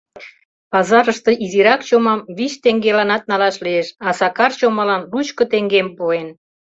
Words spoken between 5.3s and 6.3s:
теҥгем пуэн.